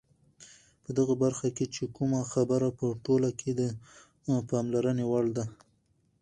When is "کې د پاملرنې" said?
3.39-5.05